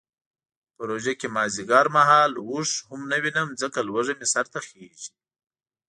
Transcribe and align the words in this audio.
په 0.75 0.81
روژه 0.89 1.13
کې 1.19 1.27
مازدیګر 1.35 1.85
مهال 1.97 2.31
اوښ 2.49 2.69
هم 2.89 3.01
نه 3.11 3.17
وینم 3.23 3.49
ځکه 3.61 3.79
لوږه 3.87 4.13
مې 4.19 4.27
سرته 4.33 4.59
خیژي. 4.67 5.13